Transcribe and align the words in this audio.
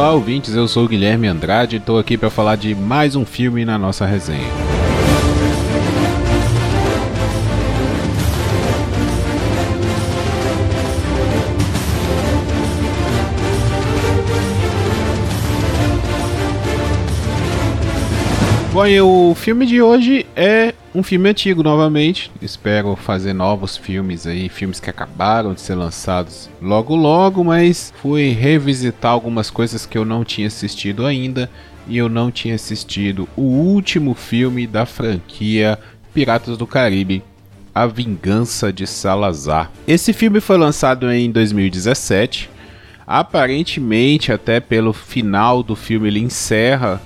Olá, 0.00 0.12
ouvintes. 0.12 0.54
Eu 0.56 0.66
sou 0.66 0.86
o 0.86 0.88
Guilherme 0.88 1.28
Andrade 1.28 1.76
e 1.76 1.78
estou 1.78 1.98
aqui 1.98 2.16
para 2.16 2.30
falar 2.30 2.56
de 2.56 2.74
mais 2.74 3.14
um 3.14 3.26
filme 3.26 3.66
na 3.66 3.76
nossa 3.76 4.06
resenha. 4.06 4.69
Bom, 18.72 18.86
e 18.86 19.00
o 19.00 19.34
filme 19.34 19.66
de 19.66 19.82
hoje 19.82 20.24
é 20.36 20.72
um 20.94 21.02
filme 21.02 21.28
antigo 21.28 21.60
novamente. 21.60 22.30
Espero 22.40 22.94
fazer 22.94 23.32
novos 23.32 23.76
filmes 23.76 24.28
aí, 24.28 24.48
filmes 24.48 24.78
que 24.78 24.88
acabaram 24.88 25.52
de 25.54 25.60
ser 25.60 25.74
lançados 25.74 26.48
logo 26.62 26.94
logo, 26.94 27.42
mas 27.42 27.92
fui 28.00 28.30
revisitar 28.30 29.10
algumas 29.10 29.50
coisas 29.50 29.86
que 29.86 29.98
eu 29.98 30.04
não 30.04 30.24
tinha 30.24 30.46
assistido 30.46 31.04
ainda 31.04 31.50
e 31.88 31.98
eu 31.98 32.08
não 32.08 32.30
tinha 32.30 32.54
assistido 32.54 33.28
o 33.36 33.42
último 33.42 34.14
filme 34.14 34.68
da 34.68 34.86
franquia 34.86 35.76
Piratas 36.14 36.56
do 36.56 36.64
Caribe, 36.64 37.24
A 37.74 37.88
Vingança 37.88 38.72
de 38.72 38.86
Salazar. 38.86 39.68
Esse 39.84 40.12
filme 40.12 40.40
foi 40.40 40.56
lançado 40.56 41.10
em 41.10 41.28
2017. 41.28 42.48
Aparentemente, 43.04 44.30
até 44.30 44.60
pelo 44.60 44.92
final 44.92 45.60
do 45.60 45.74
filme, 45.74 46.06
ele 46.06 46.20
encerra 46.20 47.02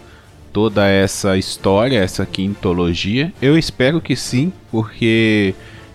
toda 0.55 0.87
essa 0.87 1.37
história, 1.37 1.99
essa 1.99 2.25
quintologia? 2.25 3.33
Eu 3.43 3.59
espero 3.59 4.01
que 4.01 4.15
sim, 4.15 4.53
porque 4.71 5.53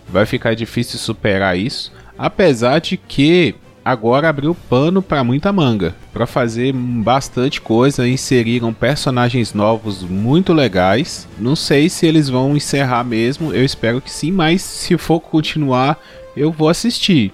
vai 0.07 0.25
ficar 0.25 0.53
difícil 0.53 0.99
superar 0.99 1.57
isso. 1.57 1.93
Apesar 2.17 2.79
de 2.79 2.97
que 2.97 3.55
agora 3.85 4.27
abriu 4.27 4.53
pano 4.53 5.01
para 5.01 5.23
muita 5.23 5.53
manga, 5.53 5.95
para 6.11 6.27
fazer 6.27 6.73
bastante 6.73 7.61
coisa, 7.61 8.05
inseriram 8.05 8.73
personagens 8.73 9.53
novos 9.53 10.03
muito 10.03 10.51
legais. 10.51 11.25
Não 11.39 11.55
sei 11.55 11.87
se 11.87 12.05
eles 12.05 12.27
vão 12.27 12.57
encerrar 12.57 13.05
mesmo, 13.05 13.53
eu 13.53 13.63
espero 13.63 14.01
que 14.01 14.11
sim, 14.11 14.29
mas 14.29 14.61
se 14.61 14.97
for 14.97 15.21
continuar, 15.21 15.97
eu 16.35 16.51
vou 16.51 16.67
assistir. 16.67 17.33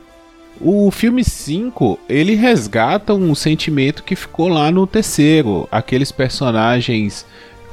O 0.59 0.89
filme 0.89 1.23
5, 1.23 1.99
ele 2.07 2.33
resgata 2.35 3.13
um 3.13 3.35
sentimento 3.35 4.03
que 4.03 4.15
ficou 4.15 4.47
lá 4.47 4.71
no 4.71 4.87
terceiro, 4.87 5.67
aqueles 5.71 6.11
personagens 6.11 7.25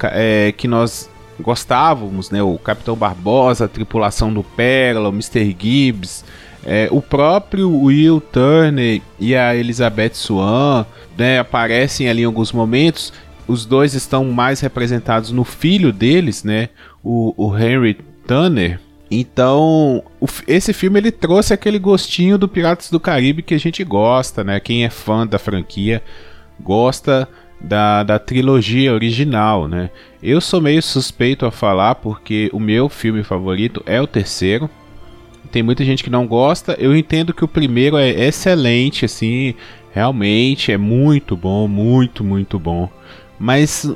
é, 0.03 0.53
que 0.55 0.67
nós 0.67 1.09
gostávamos, 1.39 2.29
né? 2.29 2.43
O 2.43 2.57
Capitão 2.57 2.95
Barbosa, 2.95 3.65
a 3.65 3.69
tripulação 3.69 4.33
do 4.33 4.43
Pérola, 4.43 5.09
o 5.09 5.13
Mr. 5.13 5.55
Gibbs, 5.57 6.25
é, 6.65 6.87
o 6.91 7.01
próprio 7.01 7.69
Will 7.71 8.21
Turner 8.21 9.01
e 9.19 9.35
a 9.35 9.55
Elizabeth 9.55 10.13
Swan, 10.13 10.85
né? 11.17 11.39
Aparecem 11.39 12.09
ali 12.09 12.23
em 12.23 12.25
alguns 12.25 12.51
momentos. 12.51 13.13
Os 13.47 13.65
dois 13.65 13.93
estão 13.93 14.25
mais 14.25 14.59
representados 14.61 15.31
no 15.31 15.43
filho 15.43 15.91
deles, 15.91 16.43
né? 16.43 16.69
O, 17.03 17.33
o 17.37 17.57
Henry 17.57 17.97
Turner, 18.27 18.79
então, 19.19 20.03
esse 20.47 20.73
filme 20.73 20.99
ele 20.99 21.11
trouxe 21.11 21.53
aquele 21.53 21.77
gostinho 21.77 22.37
do 22.37 22.47
Piratas 22.47 22.89
do 22.89 22.99
Caribe 22.99 23.43
que 23.43 23.53
a 23.53 23.59
gente 23.59 23.83
gosta, 23.83 24.43
né? 24.43 24.59
Quem 24.59 24.85
é 24.85 24.89
fã 24.89 25.27
da 25.27 25.37
franquia 25.37 26.01
gosta 26.59 27.27
da, 27.59 28.03
da 28.03 28.19
trilogia 28.19 28.93
original, 28.93 29.67
né? 29.67 29.89
Eu 30.21 30.41
sou 30.41 30.61
meio 30.61 30.81
suspeito 30.81 31.45
a 31.45 31.51
falar 31.51 31.95
porque 31.95 32.49
o 32.53 32.59
meu 32.59 32.89
filme 32.89 33.23
favorito 33.23 33.83
é 33.85 34.01
o 34.01 34.07
terceiro. 34.07 34.69
Tem 35.51 35.61
muita 35.61 35.85
gente 35.85 36.03
que 36.03 36.09
não 36.09 36.25
gosta. 36.25 36.75
Eu 36.79 36.95
entendo 36.95 37.33
que 37.33 37.43
o 37.43 37.47
primeiro 37.47 37.97
é 37.97 38.09
excelente, 38.09 39.05
assim, 39.05 39.53
realmente 39.93 40.71
é 40.71 40.77
muito 40.77 41.37
bom, 41.37 41.67
muito, 41.67 42.23
muito 42.23 42.57
bom. 42.57 42.89
Mas 43.37 43.89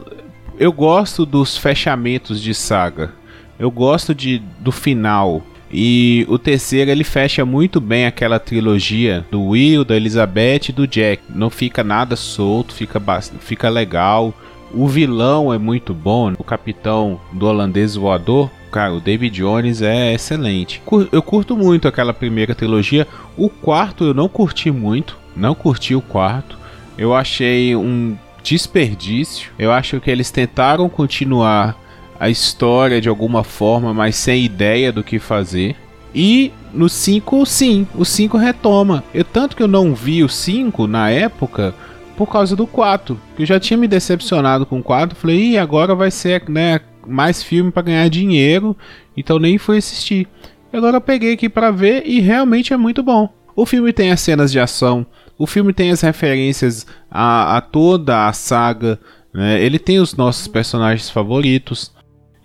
eu 0.59 0.71
gosto 0.71 1.25
dos 1.25 1.57
fechamentos 1.57 2.41
de 2.41 2.53
saga. 2.53 3.13
Eu 3.59 3.71
gosto 3.71 4.13
de 4.13 4.41
do 4.59 4.71
final. 4.71 5.43
E 5.71 6.25
o 6.29 6.39
terceiro 6.39 6.89
ele 6.89 7.03
fecha 7.03 7.45
muito 7.45 7.81
bem 7.81 8.05
aquela 8.05 8.39
trilogia 8.39 9.25
do 9.29 9.47
Will, 9.47 9.83
da 9.83 9.95
Elizabeth 9.95 10.69
e 10.69 10.71
do 10.71 10.87
Jack. 10.87 11.23
Não 11.29 11.49
fica 11.49 11.83
nada 11.83 12.15
solto, 12.15 12.73
fica, 12.73 13.01
fica 13.39 13.69
legal. 13.69 14.33
O 14.73 14.87
vilão 14.87 15.53
é 15.53 15.57
muito 15.57 15.93
bom, 15.93 16.33
o 16.37 16.43
capitão 16.43 17.19
do 17.31 17.45
holandês 17.45 17.95
voador, 17.95 18.49
cara, 18.71 18.93
o 18.93 18.99
David 18.99 19.37
Jones 19.37 19.81
é 19.81 20.13
excelente. 20.13 20.81
Eu 21.11 21.21
curto 21.21 21.55
muito 21.55 21.87
aquela 21.87 22.13
primeira 22.13 22.53
trilogia. 22.53 23.07
O 23.37 23.49
quarto 23.49 24.03
eu 24.03 24.13
não 24.13 24.27
curti 24.27 24.69
muito, 24.69 25.17
não 25.35 25.55
curti 25.55 25.95
o 25.95 26.01
quarto. 26.01 26.57
Eu 26.97 27.13
achei 27.13 27.75
um 27.75 28.17
desperdício. 28.43 29.51
Eu 29.57 29.71
acho 29.71 29.99
que 30.01 30.11
eles 30.11 30.31
tentaram 30.31 30.89
continuar 30.89 31.77
a 32.19 32.29
história 32.29 33.01
de 33.01 33.09
alguma 33.09 33.43
forma, 33.43 33.93
mas 33.93 34.15
sem 34.15 34.43
ideia 34.43 34.91
do 34.91 35.03
que 35.03 35.19
fazer. 35.19 35.75
E 36.13 36.51
no 36.73 36.89
5, 36.89 37.45
sim, 37.45 37.87
o 37.95 38.03
5 38.03 38.37
retoma. 38.37 39.03
Eu 39.13 39.23
tanto 39.23 39.55
que 39.55 39.63
eu 39.63 39.67
não 39.67 39.93
vi 39.93 40.23
o 40.23 40.29
5 40.29 40.87
na 40.87 41.09
época 41.09 41.73
por 42.15 42.27
causa 42.27 42.55
do 42.55 42.65
4, 42.65 43.19
que 43.35 43.43
eu 43.43 43.45
já 43.45 43.59
tinha 43.59 43.77
me 43.77 43.87
decepcionado 43.87 44.65
com 44.65 44.79
o 44.79 44.83
4, 44.83 45.15
falei, 45.15 45.51
e 45.51 45.57
agora 45.57 45.93
vai 45.93 46.09
ser, 46.09 46.49
né, 46.49 46.81
mais 47.05 47.43
filme 47.43 47.71
para 47.71 47.83
ganhar 47.83 48.09
dinheiro, 48.09 48.75
então 49.15 49.37
nem 49.37 49.59
fui 49.59 49.77
assistir. 49.77 50.27
Agora 50.73 50.97
eu 50.97 51.01
peguei 51.01 51.33
aqui 51.33 51.47
para 51.47 51.71
ver 51.71 52.03
e 52.05 52.19
realmente 52.19 52.73
é 52.73 52.77
muito 52.77 53.03
bom. 53.03 53.29
O 53.55 53.65
filme 53.65 53.93
tem 53.93 54.11
as 54.11 54.19
cenas 54.19 54.51
de 54.51 54.59
ação, 54.59 55.05
o 55.37 55.47
filme 55.47 55.71
tem 55.73 55.91
as 55.91 56.01
referências 56.01 56.85
a, 57.09 57.57
a 57.57 57.61
toda 57.61 58.27
a 58.27 58.33
saga, 58.33 58.99
né? 59.33 59.61
ele 59.61 59.79
tem 59.79 59.99
os 59.99 60.15
nossos 60.15 60.47
personagens 60.47 61.09
favoritos. 61.09 61.91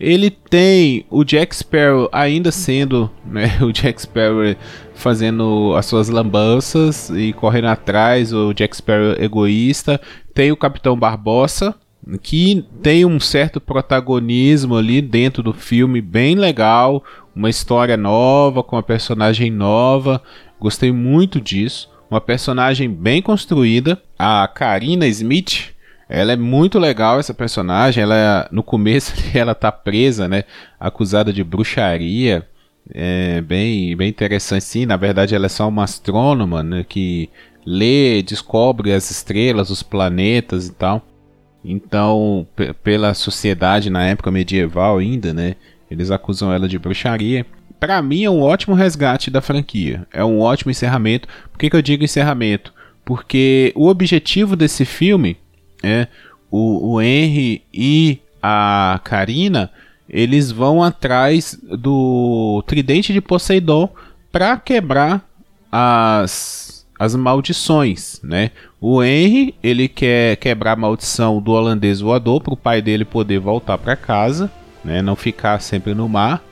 Ele 0.02 0.30
tem 0.30 1.06
o 1.08 1.22
Jack 1.22 1.54
Sparrow 1.54 2.08
ainda 2.10 2.50
sendo 2.50 3.08
né, 3.24 3.56
o 3.62 3.72
Jack 3.72 4.02
Sparrow 4.02 4.56
fazendo 4.94 5.74
as 5.76 5.86
suas 5.86 6.08
lambanças 6.08 7.08
e 7.10 7.32
correndo 7.32 7.68
atrás, 7.68 8.32
o 8.32 8.52
Jack 8.52 8.76
Sparrow 8.76 9.14
egoísta. 9.16 10.00
Tem 10.34 10.50
o 10.50 10.56
Capitão 10.56 10.98
Barbosa, 10.98 11.76
que 12.20 12.64
tem 12.82 13.04
um 13.04 13.20
certo 13.20 13.60
protagonismo 13.60 14.76
ali 14.76 15.00
dentro 15.00 15.40
do 15.40 15.52
filme, 15.52 16.00
bem 16.00 16.34
legal, 16.34 17.04
uma 17.34 17.48
história 17.48 17.96
nova, 17.96 18.64
com 18.64 18.74
uma 18.74 18.82
personagem 18.82 19.52
nova. 19.52 20.20
Gostei 20.58 20.90
muito 20.90 21.40
disso. 21.40 21.88
Uma 22.10 22.20
personagem 22.20 22.90
bem 22.90 23.22
construída. 23.22 24.02
A 24.18 24.48
Karina 24.48 25.06
Smith, 25.06 25.71
ela 26.14 26.32
é 26.32 26.36
muito 26.36 26.78
legal 26.78 27.18
essa 27.18 27.32
personagem. 27.32 28.02
Ela 28.02 28.46
no 28.52 28.62
começo 28.62 29.14
ela 29.34 29.54
tá 29.54 29.72
presa, 29.72 30.28
né, 30.28 30.44
acusada 30.78 31.32
de 31.32 31.42
bruxaria. 31.42 32.46
É 32.92 33.40
bem, 33.40 33.96
bem 33.96 34.10
interessante 34.10 34.64
sim. 34.64 34.84
Na 34.84 34.96
verdade, 34.96 35.34
ela 35.34 35.46
é 35.46 35.48
só 35.48 35.66
uma 35.66 35.84
astrônoma, 35.84 36.62
né, 36.62 36.84
que 36.86 37.30
lê, 37.64 38.22
descobre 38.22 38.92
as 38.92 39.10
estrelas, 39.10 39.70
os 39.70 39.82
planetas 39.82 40.68
e 40.68 40.72
tal. 40.72 41.02
Então, 41.64 42.46
pela 42.82 43.14
sociedade 43.14 43.88
na 43.88 44.04
época 44.04 44.30
medieval 44.30 44.98
ainda, 44.98 45.32
né, 45.32 45.54
eles 45.90 46.10
acusam 46.10 46.52
ela 46.52 46.68
de 46.68 46.78
bruxaria. 46.78 47.46
Para 47.80 48.02
mim 48.02 48.24
é 48.24 48.30
um 48.30 48.42
ótimo 48.42 48.74
resgate 48.74 49.30
da 49.30 49.40
franquia. 49.40 50.06
É 50.12 50.22
um 50.22 50.40
ótimo 50.40 50.70
encerramento. 50.70 51.26
Por 51.50 51.58
que, 51.58 51.70
que 51.70 51.76
eu 51.76 51.82
digo 51.82 52.04
encerramento? 52.04 52.72
Porque 53.02 53.72
o 53.74 53.88
objetivo 53.88 54.54
desse 54.54 54.84
filme 54.84 55.38
é, 55.82 56.06
o, 56.50 56.94
o 56.94 57.00
Henry 57.00 57.62
e 57.72 58.18
a 58.42 59.00
Karina 59.04 59.70
eles 60.08 60.50
vão 60.50 60.82
atrás 60.82 61.58
do 61.62 62.62
tridente 62.66 63.12
de 63.12 63.20
Poseidon 63.20 63.88
para 64.30 64.56
quebrar 64.58 65.26
as, 65.70 66.86
as 66.98 67.16
maldições, 67.16 68.20
né? 68.22 68.50
O 68.78 69.02
Henry 69.02 69.54
ele 69.62 69.88
quer 69.88 70.36
quebrar 70.36 70.72
a 70.72 70.76
maldição 70.76 71.40
do 71.40 71.52
holandês 71.52 72.00
voador 72.00 72.42
para 72.42 72.52
o 72.52 72.56
pai 72.56 72.82
dele 72.82 73.06
poder 73.06 73.38
voltar 73.38 73.78
para 73.78 73.96
casa, 73.96 74.50
né? 74.84 75.00
Não 75.00 75.16
ficar 75.16 75.60
sempre 75.60 75.94
no 75.94 76.08
mar. 76.08 76.42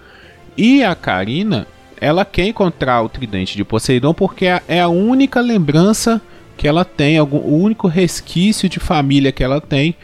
E 0.56 0.82
a 0.82 0.94
Karina 0.94 1.66
ela 2.00 2.25
quer 2.25 2.46
encontrar 2.46 3.02
o 3.02 3.08
tridente 3.10 3.56
de 3.56 3.64
Poseidon 3.64 4.14
porque 4.14 4.46
é 4.46 4.81
a 4.81 4.88
única 4.88 5.40
lembrança 5.40 6.20
que 6.60 6.68
ela 6.68 6.84
tem, 6.84 7.16
algum, 7.16 7.38
o 7.38 7.58
único 7.58 7.88
resquício 7.88 8.68
de 8.68 8.78
família 8.78 9.32
que 9.32 9.42
ela 9.42 9.62
tem 9.62 9.94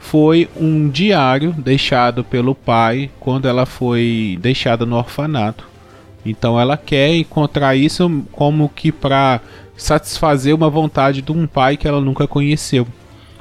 foi 0.00 0.48
um 0.56 0.88
diário 0.88 1.52
deixado 1.52 2.24
pelo 2.24 2.54
pai 2.54 3.10
quando 3.20 3.46
ela 3.46 3.66
foi 3.66 4.38
deixada 4.40 4.86
no 4.86 4.96
orfanato. 4.96 5.68
Então 6.24 6.58
ela 6.58 6.78
quer 6.78 7.14
encontrar 7.14 7.76
isso 7.76 8.24
como 8.32 8.66
que 8.70 8.90
para 8.90 9.42
satisfazer 9.76 10.54
uma 10.54 10.70
vontade 10.70 11.20
de 11.20 11.30
um 11.30 11.46
pai 11.46 11.76
que 11.76 11.86
ela 11.86 12.00
nunca 12.00 12.26
conheceu. 12.26 12.88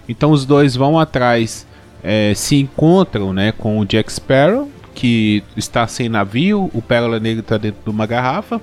Então 0.10 0.32
os 0.32 0.46
dois 0.46 0.76
vão 0.76 1.00
atrás, 1.00 1.66
é, 2.04 2.34
se 2.36 2.58
encontram 2.58 3.32
né, 3.32 3.54
com 3.54 3.80
o 3.80 3.86
Jack 3.86 4.12
Sparrow, 4.12 4.70
que 4.94 5.42
está 5.56 5.88
sem 5.88 6.10
navio, 6.10 6.70
o 6.74 6.82
Pérola 6.82 7.22
Negra 7.22 7.40
está 7.40 7.58
dentro 7.58 7.82
de 7.86 7.90
uma 7.90 8.06
garrafa. 8.06 8.60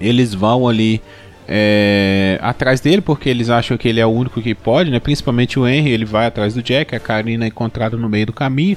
Eles 0.00 0.34
vão 0.34 0.66
ali 0.66 1.00
é, 1.48 2.38
atrás 2.40 2.80
dele, 2.80 3.02
porque 3.02 3.28
eles 3.28 3.50
acham 3.50 3.76
que 3.76 3.88
ele 3.88 4.00
é 4.00 4.06
o 4.06 4.10
único 4.10 4.40
que 4.40 4.54
pode, 4.54 4.90
né? 4.90 5.00
Principalmente 5.00 5.58
o 5.58 5.66
Henry, 5.66 5.90
ele 5.90 6.04
vai 6.04 6.26
atrás 6.26 6.54
do 6.54 6.62
Jack, 6.62 6.94
a 6.94 7.00
Karina 7.00 7.44
é 7.44 7.48
encontrada 7.48 7.96
no 7.96 8.08
meio 8.08 8.26
do 8.26 8.32
caminho. 8.32 8.76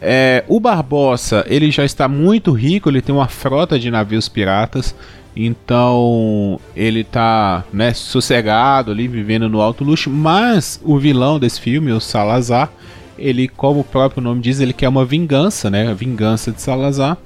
É, 0.00 0.44
o 0.46 0.60
Barbosa, 0.60 1.44
ele 1.48 1.70
já 1.70 1.84
está 1.84 2.06
muito 2.06 2.52
rico, 2.52 2.88
ele 2.88 3.00
tem 3.00 3.14
uma 3.14 3.28
frota 3.28 3.78
de 3.78 3.90
navios 3.90 4.28
piratas, 4.28 4.94
então 5.34 6.60
ele 6.74 7.00
está 7.00 7.64
né, 7.72 7.92
sossegado 7.92 8.90
ali, 8.90 9.08
vivendo 9.08 9.48
no 9.48 9.60
alto 9.60 9.84
luxo, 9.84 10.10
mas 10.10 10.80
o 10.84 10.98
vilão 10.98 11.38
desse 11.38 11.60
filme, 11.60 11.92
o 11.92 12.00
Salazar, 12.00 12.70
ele, 13.18 13.48
como 13.48 13.80
o 13.80 13.84
próprio 13.84 14.22
nome 14.22 14.40
diz, 14.40 14.60
ele 14.60 14.72
quer 14.72 14.88
uma 14.88 15.04
vingança, 15.04 15.70
né? 15.70 15.88
A 15.88 15.94
vingança 15.94 16.52
de 16.52 16.60
Salazar 16.60 17.16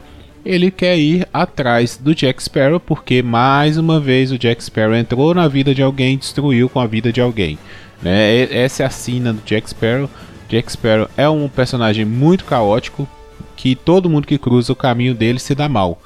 ele 0.44 0.70
quer 0.70 0.98
ir 0.98 1.26
atrás 1.32 1.96
do 1.96 2.14
Jack 2.14 2.42
Sparrow 2.42 2.80
porque 2.80 3.22
mais 3.22 3.76
uma 3.76 4.00
vez 4.00 4.32
o 4.32 4.38
Jack 4.38 4.62
Sparrow 4.62 4.94
entrou 4.94 5.34
na 5.34 5.46
vida 5.48 5.74
de 5.74 5.82
alguém 5.82 6.14
e 6.14 6.18
destruiu 6.18 6.68
com 6.68 6.80
a 6.80 6.86
vida 6.86 7.12
de 7.12 7.20
alguém. 7.20 7.58
Né? 8.02 8.42
Essa 8.50 8.82
é 8.82 8.86
a 8.86 8.90
sina 8.90 9.32
do 9.32 9.42
Jack 9.44 9.68
Sparrow. 9.68 10.08
Jack 10.48 10.72
Sparrow 10.72 11.08
é 11.16 11.28
um 11.28 11.48
personagem 11.48 12.04
muito 12.04 12.44
caótico 12.44 13.08
que 13.56 13.74
todo 13.74 14.08
mundo 14.08 14.26
que 14.26 14.38
cruza 14.38 14.72
o 14.72 14.76
caminho 14.76 15.14
dele 15.14 15.38
se 15.38 15.54
dá 15.54 15.68
mal. 15.68 16.00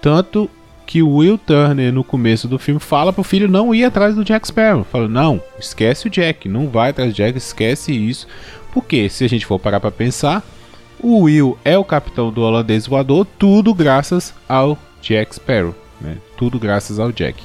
Tanto 0.00 0.50
que 0.86 1.02
o 1.02 1.16
Will 1.16 1.38
Turner 1.38 1.92
no 1.92 2.04
começo 2.04 2.48
do 2.48 2.58
filme 2.58 2.80
fala 2.80 3.12
pro 3.12 3.22
filho 3.22 3.48
não 3.48 3.74
ir 3.74 3.84
atrás 3.84 4.14
do 4.14 4.24
Jack 4.24 4.46
Sparrow. 4.46 4.84
Fala, 4.84 5.08
não, 5.08 5.40
esquece 5.58 6.06
o 6.06 6.10
Jack, 6.10 6.48
não 6.48 6.68
vai 6.68 6.90
atrás 6.90 7.12
do 7.12 7.16
Jack, 7.16 7.36
esquece 7.36 7.92
isso. 7.92 8.26
Porque 8.72 9.08
se 9.08 9.24
a 9.24 9.28
gente 9.28 9.46
for 9.46 9.58
parar 9.58 9.80
para 9.80 9.90
pensar, 9.90 10.42
o 11.04 11.20
Will 11.20 11.58
é 11.62 11.76
o 11.76 11.84
capitão 11.84 12.32
do 12.32 12.40
holandês 12.40 12.86
voador, 12.86 13.26
tudo 13.38 13.74
graças 13.74 14.32
ao 14.48 14.78
Jack 15.02 15.34
Sparrow, 15.34 15.74
né? 16.00 16.16
Tudo 16.34 16.58
graças 16.58 16.98
ao 16.98 17.12
Jack. 17.12 17.42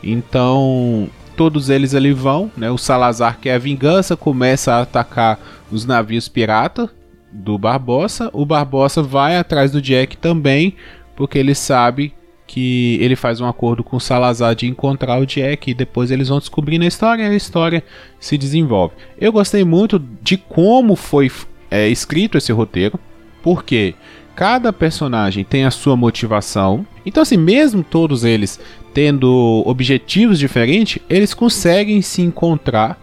Então, 0.00 1.10
todos 1.36 1.68
eles 1.68 1.92
ali 1.92 2.12
vão, 2.12 2.52
né? 2.56 2.70
O 2.70 2.78
Salazar 2.78 3.40
quer 3.40 3.54
a 3.54 3.58
vingança, 3.58 4.16
começa 4.16 4.74
a 4.74 4.82
atacar 4.82 5.40
os 5.72 5.84
navios 5.84 6.28
pirata 6.28 6.88
do 7.32 7.58
Barbosa. 7.58 8.30
O 8.32 8.46
Barbosa 8.46 9.02
vai 9.02 9.36
atrás 9.36 9.72
do 9.72 9.82
Jack 9.82 10.16
também, 10.16 10.76
porque 11.16 11.36
ele 11.36 11.54
sabe 11.54 12.14
que 12.46 12.96
ele 13.00 13.16
faz 13.16 13.40
um 13.40 13.46
acordo 13.46 13.82
com 13.82 13.96
o 13.96 14.00
Salazar 14.00 14.54
de 14.54 14.68
encontrar 14.68 15.20
o 15.20 15.26
Jack 15.26 15.68
e 15.68 15.74
depois 15.74 16.12
eles 16.12 16.28
vão 16.28 16.38
descobrindo 16.38 16.84
a 16.84 16.88
história 16.88 17.24
e 17.24 17.26
a 17.26 17.34
história 17.34 17.82
se 18.20 18.38
desenvolve. 18.38 18.94
Eu 19.18 19.32
gostei 19.32 19.64
muito 19.64 19.98
de 20.22 20.36
como 20.36 20.94
foi 20.94 21.28
é, 21.70 21.88
escrito 21.88 22.36
esse 22.36 22.52
roteiro, 22.52 22.98
porque 23.42 23.94
cada 24.34 24.72
personagem 24.72 25.44
tem 25.44 25.64
a 25.64 25.70
sua 25.70 25.96
motivação. 25.96 26.86
Então, 27.04 27.22
assim, 27.22 27.36
mesmo 27.36 27.82
todos 27.82 28.24
eles 28.24 28.60
tendo 28.92 29.62
objetivos 29.66 30.38
diferentes, 30.38 31.00
eles 31.08 31.32
conseguem 31.32 32.02
se 32.02 32.22
encontrar 32.22 32.98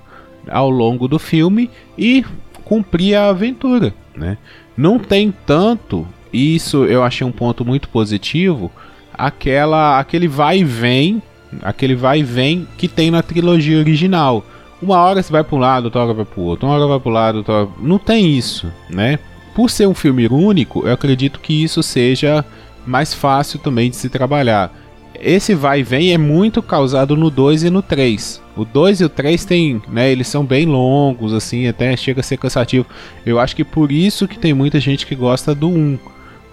ao 0.49 0.69
longo 0.69 1.07
do 1.07 1.19
filme 1.19 1.69
e 1.97 2.25
cumprir 2.63 3.15
a 3.15 3.29
aventura, 3.29 3.93
né? 4.15 4.37
Não 4.75 4.99
tem 4.99 5.33
tanto, 5.45 6.07
isso 6.31 6.85
eu 6.85 7.03
achei 7.03 7.25
um 7.25 7.31
ponto 7.31 7.65
muito 7.65 7.89
positivo, 7.89 8.71
aquela 9.13 9.99
aquele 9.99 10.27
vai 10.27 10.59
e 10.59 10.63
vem, 10.63 11.21
aquele 11.61 11.95
vai 11.95 12.19
e 12.19 12.23
vem 12.23 12.67
que 12.77 12.87
tem 12.87 13.09
na 13.09 13.23
trilogia 13.23 13.79
original 13.79 14.45
uma 14.81 14.97
hora 14.97 15.21
você 15.21 15.31
vai 15.31 15.43
para 15.43 15.55
um 15.55 15.59
lado, 15.59 15.85
outra 15.85 16.01
hora 16.01 16.13
vai 16.13 16.25
para 16.25 16.39
o 16.39 16.43
outro, 16.43 16.67
uma 16.67 16.75
hora 16.75 16.87
vai 16.87 16.99
para 16.99 17.09
o 17.09 17.13
lado, 17.13 17.37
outra 17.39 17.53
hora... 17.53 17.69
Não 17.79 17.97
tem 17.97 18.37
isso, 18.37 18.71
né? 18.89 19.19
Por 19.55 19.69
ser 19.69 19.87
um 19.87 19.93
filme 19.93 20.27
único, 20.27 20.87
eu 20.87 20.93
acredito 20.93 21.39
que 21.39 21.63
isso 21.63 21.81
seja 21.81 22.45
mais 22.85 23.13
fácil 23.13 23.59
também 23.59 23.89
de 23.89 23.95
se 23.95 24.09
trabalhar. 24.09 24.71
Esse 25.19 25.55
vai 25.55 25.79
e 25.79 25.83
vem 25.83 26.13
é 26.13 26.17
muito 26.17 26.61
causado 26.61 27.17
no 27.17 27.31
2 27.31 27.63
e 27.63 27.69
no 27.71 27.81
3. 27.81 28.41
O 28.55 28.63
2 28.63 29.01
e 29.01 29.05
o 29.05 29.09
3 29.09 29.45
tem, 29.45 29.81
né, 29.87 30.11
eles 30.11 30.27
são 30.27 30.45
bem 30.45 30.65
longos 30.65 31.33
assim, 31.33 31.67
até 31.67 31.97
chega 31.97 32.19
a 32.19 32.23
ser 32.23 32.37
cansativo. 32.37 32.85
Eu 33.25 33.39
acho 33.39 33.55
que 33.55 33.63
por 33.63 33.91
isso 33.91 34.27
que 34.27 34.37
tem 34.37 34.53
muita 34.53 34.79
gente 34.79 35.07
que 35.07 35.15
gosta 35.15 35.55
do 35.55 35.69
1, 35.69 35.99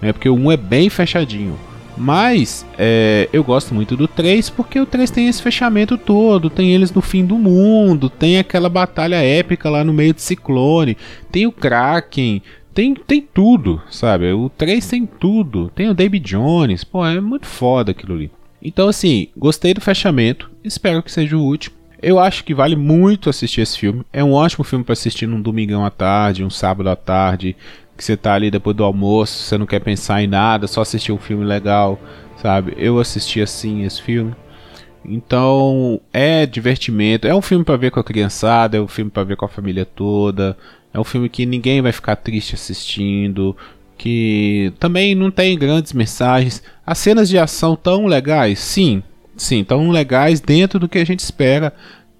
né? 0.01 0.13
Porque 0.13 0.29
o 0.29 0.35
1 0.35 0.53
é 0.53 0.57
bem 0.57 0.89
fechadinho. 0.89 1.59
Mas 1.97 2.67
é, 2.77 3.29
eu 3.33 3.45
gosto 3.45 3.75
muito 3.75 3.97
do 3.97 4.09
3 4.09 4.51
porque 4.51 4.81
o 4.81 4.87
3 4.87 5.11
tem 5.11 5.29
esse 5.29 5.43
fechamento 5.43 5.97
todo, 5.97 6.51
tem 6.51 6.75
eles 6.75 6.93
no 6.93 7.01
fim 7.01 7.25
do 7.25 7.39
mundo, 7.39 8.11
tem 8.11 8.39
aquela 8.39 8.69
batalha 8.69 9.17
épica 9.17 9.71
lá 9.71 9.85
no 9.85 9.93
meio 9.93 10.13
de 10.13 10.21
Ciclone, 10.21 10.97
tem 11.31 11.47
o 11.47 11.53
Kraken, 11.53 12.43
tem, 12.75 12.95
tem 12.95 13.21
tudo, 13.23 13.81
sabe? 13.89 14.33
O 14.33 14.49
3 14.49 14.87
tem 14.87 15.07
tudo, 15.07 15.71
tem 15.75 15.89
o 15.89 15.95
David 15.95 16.29
Jones, 16.29 16.83
pô, 16.83 17.07
é 17.07 17.21
muito 17.21 17.47
foda 17.47 17.93
aquilo 17.93 18.15
ali. 18.15 18.31
Então, 18.61 18.89
assim, 18.89 19.29
gostei 19.37 19.75
do 19.75 19.81
fechamento, 19.81 20.51
espero 20.65 21.03
que 21.03 21.13
seja 21.13 21.37
o 21.37 21.43
último. 21.43 21.77
Eu 22.03 22.19
acho 22.19 22.45
que 22.45 22.55
vale 22.55 22.77
muito 22.77 23.31
assistir 23.31 23.61
esse 23.61 23.79
filme. 23.79 24.03
É 24.13 24.23
um 24.23 24.33
ótimo 24.33 24.65
filme 24.65 24.85
para 24.85 24.93
assistir 24.93 25.27
num 25.27 25.41
domingão 25.41 25.85
à 25.85 25.91
tarde, 25.91 26.45
um 26.45 26.51
sábado 26.51 26.91
à 26.91 26.97
tarde, 26.97 27.57
que 27.97 28.05
você 28.05 28.17
tá 28.17 28.35
ali 28.35 28.51
depois 28.51 28.77
do 28.77 28.85
almoço, 28.85 29.45
você 29.45 29.57
não 29.57 29.67
quer 29.67 29.81
pensar 29.81 30.23
em 30.23 30.27
nada, 30.27 30.67
só 30.67 30.81
assistir 30.83 31.13
um 31.13 31.19
filme 31.19 31.45
legal, 31.45 31.99
sabe? 32.41 32.75
Eu 32.77 32.99
assisti 32.99 33.41
assim 33.41 33.85
esse 33.85 34.03
filme. 34.03 34.35
Então, 35.05 36.01
é 36.13 36.47
divertimento, 36.47 37.27
é 37.27 37.35
um 37.35 37.43
filme 37.43 37.65
para 37.65 37.77
ver 37.77 37.91
com 37.91 38.01
a 38.01 38.05
criançada, 38.05 38.77
é 38.77 38.81
um 38.81 38.89
filme 38.89 39.11
para 39.11 39.25
ver 39.25 39.37
com 39.37 39.45
a 39.45 39.49
família 39.49 39.85
toda, 39.85 40.57
é 40.93 40.99
um 40.99 41.05
filme 41.05 41.29
que 41.29 41.45
ninguém 41.45 41.83
vai 41.83 41.93
ficar 41.93 42.17
triste 42.17 42.55
assistindo, 42.55 43.57
que 43.99 44.73
também 44.79 45.15
não 45.15 45.31
tem 45.31 45.59
grandes 45.59 45.93
mensagens. 45.93 46.63
As 46.87 46.99
cenas 46.99 47.29
de 47.29 47.39
ação 47.39 47.77
tão 47.77 48.07
legais, 48.07 48.59
sim, 48.59 49.03
sim, 49.37 49.63
tão 49.63 49.91
legais 49.91 50.41
dentro 50.41 50.79
do 50.79 50.89
que 50.89 50.99
a 50.99 51.05
gente 51.05 51.21
espera 51.21 51.73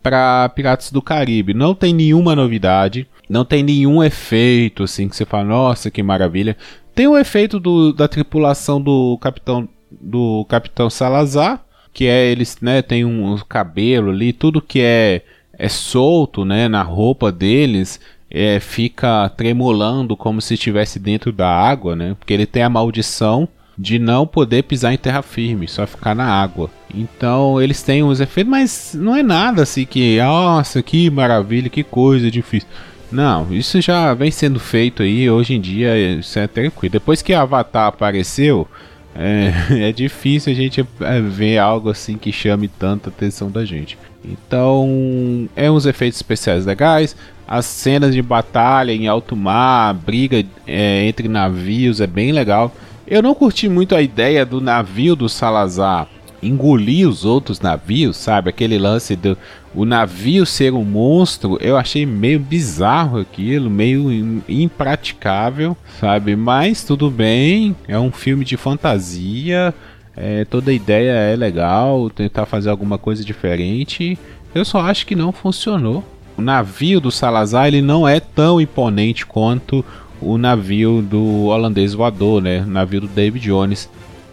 para 0.05 0.51
Piratas 0.51 0.93
do 0.93 1.01
Caribe. 1.01 1.55
Não 1.55 1.75
tem 1.75 1.95
nenhuma 1.95 2.37
novidade. 2.37 3.09
Não 3.27 3.43
tem 3.43 3.63
nenhum 3.63 4.05
efeito 4.05 4.83
assim 4.83 5.09
que 5.09 5.17
você 5.17 5.25
fala, 5.25 5.45
nossa, 5.45 5.91
que 5.91 6.03
maravilha. 6.03 6.59
Tem 6.95 7.09
o 7.09 7.17
efeito 7.17 7.59
do, 7.59 7.91
da 7.91 8.07
tripulação 8.07 8.81
do 8.81 9.17
capitão 9.19 9.67
do 9.91 10.45
capitão 10.49 10.91
Salazar, 10.91 11.65
que 11.93 12.07
é 12.07 12.27
eles, 12.27 12.59
né, 12.61 12.83
tem 12.83 13.05
um, 13.05 13.33
um 13.33 13.39
cabelo 13.39 14.11
ali, 14.11 14.33
tudo 14.33 14.61
que 14.61 14.81
é 14.81 15.23
é 15.57 15.69
solto, 15.69 16.45
né, 16.45 16.67
na 16.67 16.83
roupa 16.83 17.31
deles, 17.31 18.01
é, 18.29 18.59
fica 18.59 19.29
tremulando 19.29 20.17
como 20.17 20.41
se 20.41 20.55
estivesse 20.55 20.99
dentro 20.99 21.31
da 21.33 21.49
água, 21.49 21.95
né? 21.95 22.17
Porque 22.19 22.35
ele 22.35 22.45
tem 22.45 22.65
a 22.65 22.69
maldição 22.69 23.49
de 23.77 23.99
não 23.99 24.27
poder 24.27 24.63
pisar 24.63 24.93
em 24.93 24.99
terra 24.99 25.23
firme, 25.23 25.69
só 25.69 25.87
ficar 25.87 26.15
na 26.15 26.27
água. 26.27 26.71
Então 26.95 27.61
eles 27.61 27.83
têm 27.83 28.03
uns 28.03 28.21
efeitos, 28.21 28.51
mas 28.51 28.97
não 28.99 29.17
é 29.17 29.23
nada 29.23 29.63
assim 29.63 29.85
que, 29.85 30.19
nossa, 30.19 30.83
que 30.83 31.11
maravilha, 31.11 31.69
que 31.69 31.83
coisa 31.83 32.31
difícil. 32.31 32.69
Não, 33.11 33.53
isso 33.53 33.81
já 33.81 34.13
vem 34.15 34.31
sendo 34.31 34.59
feito 34.59 35.03
aí, 35.03 35.29
hoje 35.31 35.55
em 35.55 35.61
dia 35.61 35.97
isso 35.97 36.39
é 36.39 36.47
tranquilo. 36.47 36.93
Depois 36.93 37.23
que 37.23 37.33
Avatar 37.33 37.87
apareceu, 37.87 38.67
é, 39.15 39.53
é 39.89 39.93
difícil 39.93 40.53
a 40.53 40.57
gente 40.57 40.85
é, 41.01 41.21
ver 41.21 41.59
algo 41.59 41.91
assim 41.91 42.17
que 42.17 42.33
chame 42.33 42.69
tanta 42.69 43.11
atenção 43.11 43.51
da 43.51 43.65
gente. 43.65 43.97
Então, 44.25 45.49
é 45.55 45.71
uns 45.71 45.87
efeitos 45.87 46.19
especiais 46.19 46.65
legais. 46.65 47.15
As 47.47 47.67
cenas 47.67 48.15
de 48.15 48.23
batalha 48.23 48.91
em 48.91 49.07
alto 49.07 49.37
mar, 49.37 49.93
briga 49.93 50.43
é, 50.67 51.07
entre 51.07 51.29
navios 51.29 52.01
é 52.01 52.07
bem 52.07 52.33
legal. 52.33 52.75
Eu 53.07 53.23
não 53.23 53.35
curti 53.35 53.69
muito 53.69 53.95
a 53.95 54.03
ideia 54.03 54.47
do 54.47 54.61
navio 54.61 55.15
do 55.15 55.29
Salazar 55.29 56.09
engolir 56.45 57.09
os 57.09 57.25
outros 57.25 57.61
navios, 57.61 58.17
sabe? 58.17 58.51
Aquele 58.51 58.79
lance 58.79 59.17
do 59.17 59.37
o 59.75 59.85
navio 59.85 60.47
ser 60.47 60.73
um 60.73 60.85
monstro, 60.85 61.59
eu 61.61 61.77
achei 61.77 62.07
meio 62.07 62.39
bizarro 62.39 63.19
aquilo, 63.19 63.69
meio 63.69 64.43
impraticável, 64.49 65.77
sabe? 65.99 66.37
Mas 66.37 66.85
tudo 66.85 67.11
bem, 67.11 67.75
é 67.89 67.99
um 67.99 68.13
filme 68.13 68.45
de 68.45 68.57
fantasia, 68.57 69.75
é, 70.17 70.45
toda 70.45 70.73
ideia 70.73 71.11
é 71.11 71.35
legal, 71.35 72.09
tentar 72.09 72.47
fazer 72.47 72.71
alguma 72.71 72.99
coisa 72.99 73.25
diferente. 73.25 74.17
Eu 74.55 74.65
só 74.65 74.81
acho 74.81 75.07
que 75.07 75.17
não 75.17 75.33
funcionou. 75.33 76.05
O 76.37 76.43
navio 76.43 77.01
do 77.01 77.11
Salazar 77.11 77.67
ele 77.67 77.83
não 77.83 78.07
é 78.07 78.21
tão 78.21 78.61
imponente 78.61 79.27
quanto 79.27 79.85
o 80.25 80.39
navio 80.39 81.03
do 81.03 81.45
holandês 81.45 81.95
voador, 81.95 82.43
né? 82.43 82.63
O 82.63 82.71
navio 82.71 83.03
do 83.03 83.09
David 83.09 83.45
Jones. 83.45 83.89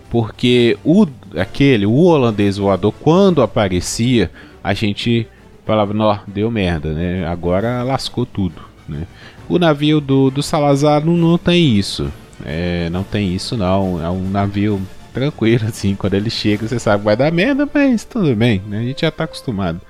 Porque 0.10 0.78
o 0.84 1.08
aquele, 1.38 1.86
o 1.86 1.94
holandês 1.94 2.58
voador, 2.58 2.94
quando 3.00 3.42
aparecia, 3.42 4.30
a 4.64 4.74
gente 4.74 5.28
falava, 5.66 5.94
nó, 5.94 6.18
deu 6.28 6.52
merda, 6.52 6.94
né? 6.94 7.26
Agora 7.26 7.84
lascou 7.84 8.26
tudo, 8.26 8.62
né? 8.88 9.08
O 9.48 9.58
navio 9.58 10.02
do, 10.02 10.30
do 10.30 10.44
Salazar 10.44 11.06
não, 11.06 11.16
não 11.16 11.38
tem 11.38 11.78
isso. 11.78 12.12
É, 12.46 12.90
não 12.90 13.04
tem 13.04 13.34
isso 13.34 13.56
não. 13.56 14.04
É 14.04 14.10
um 14.10 14.30
navio 14.30 14.82
tranquilo, 15.14 15.66
assim. 15.70 15.96
Quando 15.96 16.14
ele 16.14 16.30
chega, 16.30 16.68
você 16.68 16.80
sabe 16.80 17.00
que 17.00 17.06
vai 17.06 17.16
dar 17.16 17.32
merda, 17.32 17.68
mas 17.72 18.04
tudo 18.04 18.36
bem, 18.36 18.62
né? 18.68 18.80
A 18.80 18.84
gente 18.84 19.02
já 19.02 19.12
tá 19.12 19.26
acostumado. 19.26 19.82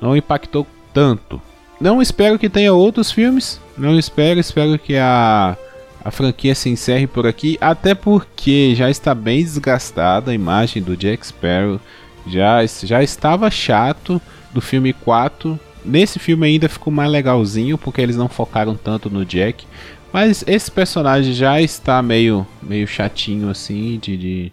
Não 0.00 0.16
impactou 0.16 0.66
tanto. 0.92 1.40
Não 1.80 2.02
espero 2.02 2.38
que 2.38 2.48
tenha 2.48 2.72
outros 2.72 3.10
filmes. 3.10 3.60
Não 3.76 3.98
espero, 3.98 4.38
espero 4.38 4.78
que 4.78 4.96
a 4.96 5.56
a 6.02 6.10
franquia 6.10 6.54
se 6.54 6.70
encerre 6.70 7.06
por 7.06 7.26
aqui, 7.26 7.58
até 7.60 7.94
porque 7.94 8.74
já 8.74 8.90
está 8.90 9.14
bem 9.14 9.42
desgastada 9.42 10.30
a 10.30 10.34
imagem 10.34 10.82
do 10.82 10.96
Jack 10.96 11.26
Sparrow. 11.26 11.78
Já, 12.26 12.64
já 12.66 13.02
estava 13.02 13.50
chato 13.50 14.20
do 14.52 14.60
filme 14.60 14.92
4. 14.92 15.58
Nesse 15.84 16.18
filme 16.18 16.46
ainda 16.46 16.68
ficou 16.68 16.92
mais 16.92 17.10
legalzinho, 17.10 17.76
porque 17.76 18.00
eles 18.00 18.16
não 18.16 18.28
focaram 18.28 18.74
tanto 18.74 19.10
no 19.10 19.24
Jack. 19.24 19.66
Mas 20.12 20.42
esse 20.46 20.70
personagem 20.70 21.32
já 21.32 21.60
está 21.60 22.02
meio, 22.02 22.46
meio 22.62 22.86
chatinho 22.86 23.48
assim, 23.48 23.98
de, 24.02 24.16
de 24.16 24.52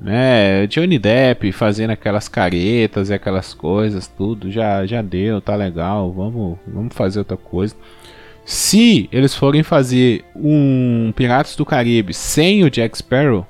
né, 0.00 0.66
Johnny 0.66 0.98
Depp 0.98 1.50
fazendo 1.52 1.90
aquelas 1.90 2.28
caretas 2.28 3.10
e 3.10 3.14
aquelas 3.14 3.52
coisas, 3.52 4.06
tudo 4.06 4.50
já 4.50 4.86
já 4.86 5.02
deu, 5.02 5.40
tá 5.40 5.54
legal, 5.56 6.12
vamos, 6.12 6.58
vamos 6.66 6.94
fazer 6.94 7.18
outra 7.18 7.36
coisa. 7.36 7.74
Se 8.44 9.08
eles 9.12 9.34
forem 9.34 9.62
fazer 9.62 10.24
um 10.34 11.12
Piratas 11.14 11.54
do 11.54 11.66
Caribe 11.66 12.14
sem 12.14 12.64
o 12.64 12.70
Jack 12.70 12.96
Sparrow, 12.96 13.46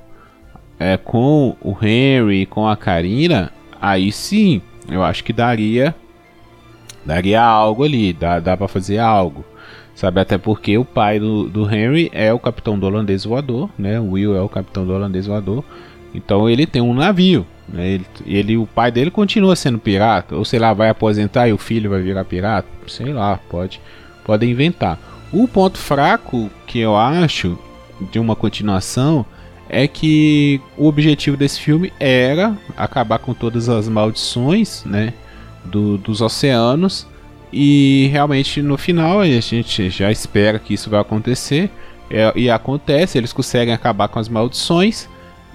é, 0.79 0.97
com 0.97 1.57
o 1.63 1.77
Henry, 1.81 2.47
com 2.47 2.67
a 2.67 2.77
Karina, 2.77 3.53
aí 3.81 4.11
sim, 4.11 4.61
eu 4.91 5.03
acho 5.05 5.23
que 5.23 5.33
daria 5.33 5.95
daria 7.05 7.43
algo 7.43 7.85
ali, 7.85 8.13
dá, 8.13 8.39
dá 8.39 8.57
para 8.57 8.69
fazer 8.69 8.99
algo. 8.99 9.45
Sabe, 9.95 10.21
até 10.21 10.39
porque 10.39 10.79
o 10.79 10.85
pai 10.85 11.19
do, 11.19 11.49
do 11.49 11.69
Henry 11.69 12.09
é 12.13 12.33
o 12.33 12.39
capitão 12.39 12.79
do 12.79 12.87
holandês 12.87 13.25
voador, 13.25 13.69
né? 13.77 13.99
O 13.99 14.11
Will 14.13 14.37
é 14.37 14.41
o 14.41 14.49
capitão 14.49 14.87
do 14.87 14.93
holandês 14.93 15.27
voador. 15.27 15.65
Então 16.15 16.49
ele 16.49 16.67
tem 16.67 16.83
um 16.83 16.95
navio, 16.95 17.47
né? 17.69 17.89
Ele, 17.89 18.07
ele, 18.27 18.57
o 18.57 18.67
pai 18.67 18.91
dele 18.91 19.11
continua 19.11 19.55
sendo 19.57 19.79
pirata, 19.79 20.35
ou 20.37 20.45
sei 20.45 20.59
lá, 20.59 20.73
vai 20.73 20.89
aposentar 20.89 21.49
e 21.49 21.53
o 21.53 21.59
filho 21.59 21.91
vai 21.91 22.01
virar 22.01 22.25
pirata, 22.25 22.69
sei 22.87 23.13
lá, 23.13 23.39
pode, 23.49 23.81
pode 24.25 24.47
inventar. 24.47 24.99
O 25.33 25.47
ponto 25.47 25.79
fraco 25.79 26.51
que 26.67 26.79
eu 26.79 26.97
acho 26.97 27.59
de 28.11 28.19
uma 28.19 28.35
continuação 28.35 29.27
é 29.69 29.87
que 29.87 30.61
o 30.77 30.87
objetivo 30.87 31.37
desse 31.37 31.61
filme 31.61 31.93
era 32.01 32.57
acabar 32.77 33.19
com 33.19 33.35
todas 33.35 33.69
as 33.69 33.89
maldições, 33.89 34.83
né, 34.85 35.13
do, 35.65 35.99
dos 35.99 36.23
oceanos 36.23 37.07
e 37.53 38.09
realmente 38.13 38.61
no 38.61 38.77
final 38.77 39.21
a 39.21 39.27
gente 39.27 39.91
já 39.91 40.11
espera 40.11 40.59
que 40.59 40.75
isso 40.75 40.91
vai 40.91 41.01
acontecer 41.01 41.71
é, 42.11 42.33
e 42.35 42.51
acontece, 42.51 43.19
eles 43.19 43.33
conseguem 43.33 43.75
acabar 43.75 44.09
com 44.09 44.19
as 44.19 44.29
maldições. 44.29 45.09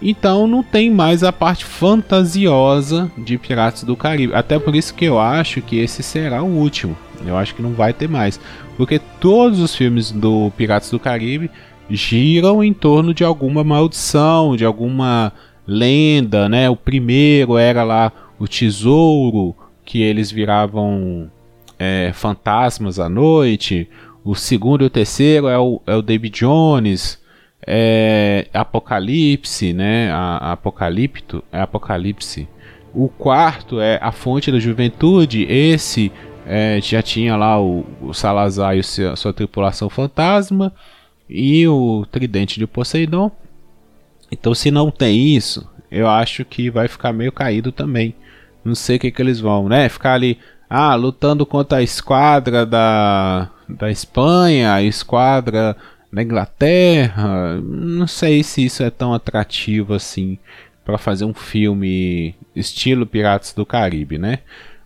Então 0.05 0.45
não 0.47 0.61
tem 0.61 0.91
mais 0.91 1.23
a 1.23 1.31
parte 1.31 1.63
fantasiosa 1.63 3.09
de 3.17 3.37
Piratas 3.37 3.83
do 3.83 3.95
Caribe. 3.95 4.35
Até 4.35 4.59
por 4.59 4.75
isso 4.75 4.93
que 4.93 5.05
eu 5.05 5.17
acho 5.17 5.61
que 5.61 5.79
esse 5.79 6.03
será 6.03 6.43
o 6.43 6.47
último. 6.47 6.97
Eu 7.25 7.37
acho 7.37 7.55
que 7.55 7.61
não 7.61 7.71
vai 7.71 7.93
ter 7.93 8.09
mais. 8.09 8.37
Porque 8.75 8.99
todos 8.99 9.61
os 9.61 9.73
filmes 9.73 10.11
do 10.11 10.51
Piratas 10.57 10.91
do 10.91 10.99
Caribe 10.99 11.49
giram 11.89 12.61
em 12.61 12.73
torno 12.73 13.13
de 13.13 13.23
alguma 13.23 13.63
maldição, 13.63 14.57
de 14.57 14.65
alguma 14.65 15.31
lenda, 15.65 16.49
né? 16.49 16.69
O 16.69 16.75
primeiro 16.75 17.57
era 17.57 17.85
lá 17.85 18.11
o 18.37 18.45
tesouro, 18.45 19.55
que 19.85 20.01
eles 20.01 20.29
viravam 20.29 21.31
é, 21.79 22.11
fantasmas 22.13 22.99
à 22.99 23.07
noite. 23.07 23.87
O 24.21 24.35
segundo 24.35 24.83
e 24.83 24.87
o 24.87 24.89
terceiro 24.89 25.47
é 25.47 25.57
o, 25.57 25.81
é 25.87 25.95
o 25.95 26.01
David 26.01 26.39
Jones. 26.39 27.22
É 27.65 28.47
Apocalipse, 28.53 29.73
né? 29.73 30.11
A, 30.11 30.37
a 30.37 30.51
Apocalipto 30.53 31.43
é 31.51 31.61
Apocalipse. 31.61 32.47
O 32.93 33.07
quarto 33.07 33.79
é 33.79 33.99
A 34.01 34.11
Fonte 34.11 34.51
da 34.51 34.59
Juventude. 34.59 35.43
Esse 35.49 36.11
é, 36.45 36.79
já 36.81 37.01
tinha 37.01 37.35
lá 37.35 37.59
o, 37.59 37.85
o 38.01 38.13
Salazar 38.13 38.75
e 38.75 38.79
o 38.79 38.83
seu, 38.83 39.15
sua 39.15 39.33
tripulação 39.33 39.89
fantasma 39.89 40.73
e 41.29 41.67
o 41.67 42.05
Tridente 42.11 42.59
de 42.59 42.67
Poseidon. 42.67 43.31
Então, 44.31 44.53
se 44.53 44.71
não 44.71 44.91
tem 44.91 45.35
isso, 45.35 45.67
eu 45.89 46.07
acho 46.07 46.43
que 46.43 46.69
vai 46.69 46.87
ficar 46.87 47.13
meio 47.13 47.31
caído 47.31 47.71
também. 47.71 48.15
Não 48.63 48.75
sei 48.75 48.97
o 48.97 48.99
que, 48.99 49.11
que 49.11 49.21
eles 49.21 49.39
vão, 49.39 49.67
né? 49.69 49.89
Ficar 49.89 50.13
ali, 50.13 50.39
ah, 50.69 50.95
lutando 50.95 51.45
contra 51.45 51.79
a 51.79 51.83
esquadra 51.83 52.65
da, 52.65 53.49
da 53.69 53.91
Espanha, 53.91 54.73
a 54.73 54.81
esquadra 54.81 55.75
da 56.13 56.21
Inglaterra. 56.21 57.59
Não 57.61 58.05
sei 58.05 58.43
se 58.43 58.63
isso 58.63 58.83
é 58.83 58.89
tão 58.91 59.13
atrativo 59.13 59.93
assim 59.93 60.37
para 60.85 60.97
fazer 60.97 61.25
um 61.25 61.33
filme 61.33 62.35
estilo 62.55 63.05
Piratas 63.05 63.53
do 63.53 63.65
Caribe, 63.65 64.19
né? 64.19 64.39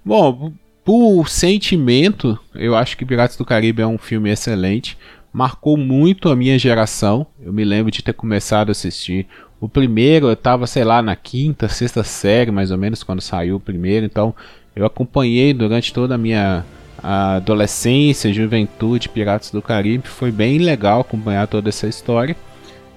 Bom, 0.06 0.54
por 0.86 1.28
sentimento, 1.28 2.40
eu 2.56 2.76
acho 2.76 2.96
que 2.96 3.06
Piratas 3.06 3.36
do 3.36 3.44
Caribe 3.44 3.82
é 3.82 3.88
um 3.88 3.98
filme 3.98 4.30
excelente. 4.30 4.98
Marcou 5.34 5.76
muito 5.76 6.30
a 6.30 6.36
minha 6.36 6.58
geração. 6.58 7.28
Eu 7.42 7.52
me 7.52 7.66
lembro 7.66 7.92
de 7.92 8.02
ter 8.02 8.14
começado 8.14 8.70
a 8.70 8.72
assistir. 8.72 9.28
O 9.60 9.68
primeiro 9.68 10.28
eu 10.28 10.34
estava, 10.34 10.66
sei 10.66 10.86
lá, 10.86 11.02
na 11.02 11.16
quinta, 11.16 11.68
sexta 11.68 12.04
série, 12.04 12.52
mais 12.52 12.72
ou 12.72 12.78
menos, 12.78 13.04
quando 13.04 13.22
saiu 13.22 13.58
o 13.58 13.60
primeiro. 13.60 14.06
Então 14.06 14.34
eu 14.76 14.86
acompanhei 14.86 15.54
durante 15.54 15.92
toda 15.92 16.16
a 16.16 16.18
minha 16.18 16.64
adolescência, 17.02 18.34
juventude, 18.34 19.10
Piratas 19.10 19.52
do 19.52 19.62
Caribe. 19.62 20.08
Foi 20.08 20.32
bem 20.32 20.58
legal 20.58 21.02
acompanhar 21.02 21.48
toda 21.48 21.70
essa 21.70 21.88
história. 21.88 22.36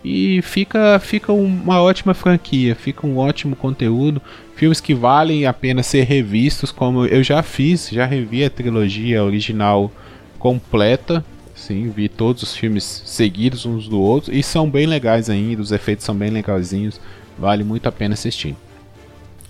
E 0.03 0.41
fica, 0.43 0.99
fica 0.99 1.33
uma 1.33 1.83
ótima 1.83 2.15
franquia, 2.15 2.75
fica 2.75 3.07
um 3.07 3.19
ótimo 3.19 3.55
conteúdo. 3.55 4.21
Filmes 4.57 4.81
que 4.81 4.95
valem 4.95 5.47
a 5.47 5.53
pena 5.53 5.83
ser 5.83 6.05
revistos, 6.05 6.73
como 6.73 7.07
eu 7.07 7.23
já 7.23 7.43
fiz, 7.43 7.89
já 7.91 8.07
revi 8.07 8.45
a 8.45 8.51
trilogia 8.51 9.23
original 9.23 9.91
completa. 10.39 11.25
Sim, 11.55 11.91
vi 11.95 12.09
todos 12.09 12.43
os 12.43 12.57
filmes 12.57 13.03
seguidos 13.05 13.67
uns 13.67 13.87
do 13.87 14.01
outro 14.01 14.35
e 14.35 14.43
são 14.43 14.69
bem 14.69 14.87
legais 14.87 15.29
ainda, 15.29 15.61
os 15.61 15.73
efeitos 15.73 16.07
são 16.07 16.15
bem 16.15 16.31
legalzinhos, 16.31 16.99
vale 17.39 17.63
muito 17.63 17.87
a 17.87 17.93
pena 17.93 18.15
assistir. 18.15 18.57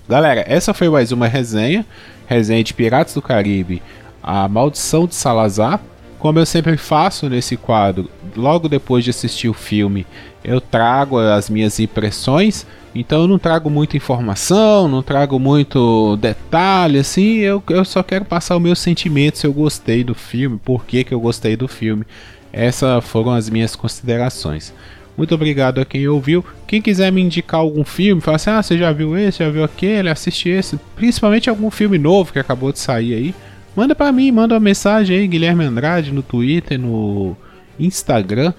Galera, 0.09 0.43
essa 0.45 0.73
foi 0.73 0.89
mais 0.89 1.13
uma 1.13 1.27
resenha 1.27 1.85
resenha 2.31 2.63
de 2.63 2.73
Piratas 2.73 3.13
do 3.13 3.21
Caribe, 3.21 3.81
A 4.21 4.47
Maldição 4.47 5.07
de 5.07 5.15
Salazar. 5.15 5.79
Como 6.19 6.37
eu 6.37 6.45
sempre 6.45 6.77
faço 6.77 7.27
nesse 7.27 7.57
quadro, 7.57 8.07
logo 8.35 8.69
depois 8.69 9.03
de 9.03 9.09
assistir 9.09 9.49
o 9.49 9.53
filme, 9.53 10.05
eu 10.43 10.61
trago 10.61 11.17
as 11.17 11.49
minhas 11.49 11.79
impressões. 11.79 12.65
Então 12.93 13.21
eu 13.21 13.27
não 13.27 13.39
trago 13.39 13.69
muita 13.69 13.97
informação, 13.97 14.87
não 14.87 15.01
trago 15.01 15.39
muito 15.39 16.17
detalhe, 16.17 16.99
assim, 16.99 17.37
eu, 17.37 17.63
eu 17.69 17.85
só 17.85 18.03
quero 18.03 18.25
passar 18.25 18.57
o 18.57 18.59
meu 18.59 18.75
sentimento 18.75 19.37
se 19.37 19.47
eu 19.47 19.53
gostei 19.53 20.03
do 20.03 20.13
filme, 20.13 20.59
por 20.63 20.85
que, 20.85 21.05
que 21.05 21.13
eu 21.13 21.19
gostei 21.19 21.55
do 21.55 21.69
filme. 21.69 22.05
Essas 22.51 23.03
foram 23.05 23.31
as 23.31 23.49
minhas 23.49 23.75
considerações. 23.77 24.73
Muito 25.15 25.35
obrigado 25.35 25.79
a 25.79 25.85
quem 25.85 26.07
ouviu. 26.07 26.43
Quem 26.67 26.81
quiser 26.81 27.11
me 27.11 27.21
indicar 27.21 27.59
algum 27.59 27.83
filme, 27.83 28.21
fala 28.21 28.35
assim: 28.35 28.49
ah, 28.49 28.61
você 28.61 28.77
já 28.77 28.91
viu 28.91 29.17
esse, 29.17 29.39
já 29.39 29.49
viu 29.49 29.63
aquele, 29.63 30.09
assiste 30.09 30.49
esse. 30.49 30.79
Principalmente 30.95 31.49
algum 31.49 31.69
filme 31.69 31.97
novo 31.97 32.33
que 32.33 32.39
acabou 32.39 32.71
de 32.71 32.79
sair 32.79 33.13
aí. 33.13 33.35
Manda 33.75 33.95
para 33.95 34.11
mim, 34.11 34.31
manda 34.31 34.53
uma 34.53 34.59
mensagem 34.59 35.17
aí, 35.17 35.27
Guilherme 35.27 35.63
Andrade, 35.63 36.11
no 36.11 36.21
Twitter, 36.21 36.79
no 36.79 37.35
Instagram. 37.79 38.53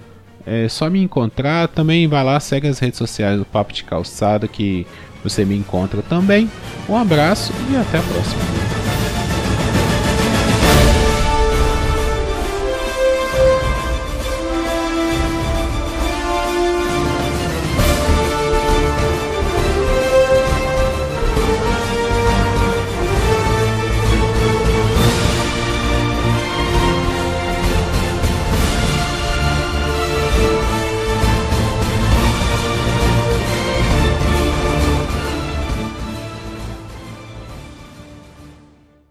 É 0.46 0.68
só 0.68 0.88
me 0.88 1.00
encontrar. 1.00 1.68
Também 1.68 2.08
vai 2.08 2.24
lá, 2.24 2.40
segue 2.40 2.68
as 2.68 2.78
redes 2.78 2.98
sociais 2.98 3.38
do 3.38 3.44
Papo 3.44 3.72
de 3.72 3.84
Calçada 3.84 4.48
que 4.48 4.86
você 5.22 5.44
me 5.44 5.56
encontra 5.56 6.02
também. 6.02 6.50
Um 6.88 6.96
abraço 6.96 7.52
e 7.70 7.76
até 7.76 7.98
a 7.98 8.02
próxima. 8.02 8.71